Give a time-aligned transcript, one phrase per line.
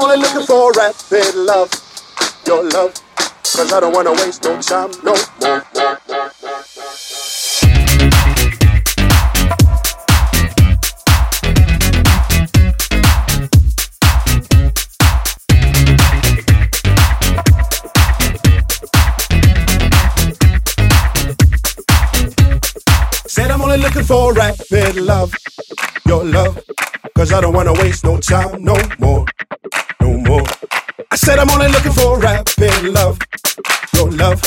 [0.00, 1.70] only looking for rapid love,
[2.46, 2.94] your love.
[3.16, 5.62] Cause I don't wanna waste no time no more.
[23.26, 25.34] Said I'm only looking for rapid love,
[26.06, 26.58] your love.
[27.14, 29.24] Cause I don't wanna waste no time no more,
[31.44, 33.18] I'm only looking for rapid love,
[33.92, 34.40] your love.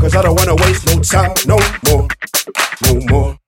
[0.00, 2.08] Cause I don't wanna waste no time no more,
[2.86, 3.39] no more.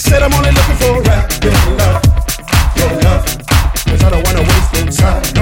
[0.00, 1.44] Said I'm only looking for a rapid
[1.76, 2.02] love,
[2.74, 3.24] your love.
[3.84, 5.39] Cause I don't wanna waste no time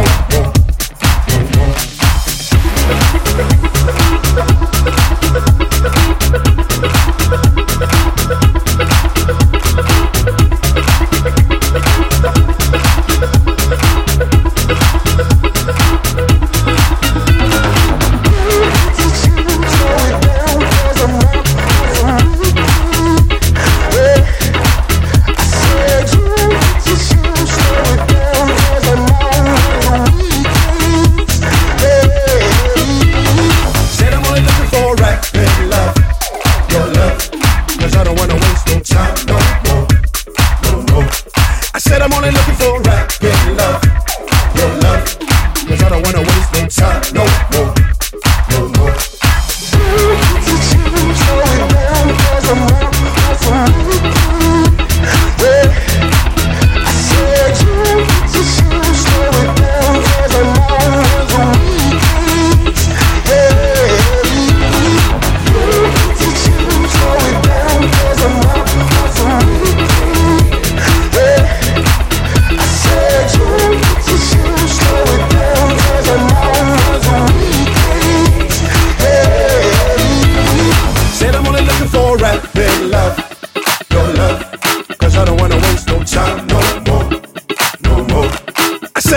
[41.99, 43.88] said I'm only looking for rapid love,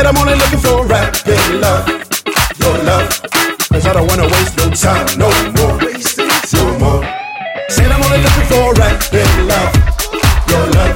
[0.02, 1.88] said I'm only looking for a rapid love,
[2.58, 3.22] your love.
[3.70, 5.78] Cause I don't wanna waste no time, no more.
[6.54, 7.04] No more.
[7.70, 9.74] Said I'm only looking for a rapid love,
[10.50, 10.96] your love.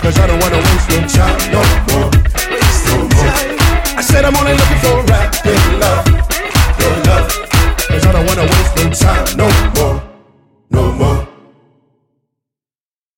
[0.00, 1.35] Cause I don't wanna waste no time.